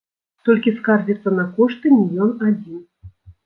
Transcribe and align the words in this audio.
Толькі 0.47 0.73
скардзіцца 0.77 1.35
на 1.41 1.47
кошты 1.59 1.95
не 1.99 2.05
ён 2.25 2.37
адзін. 2.51 2.85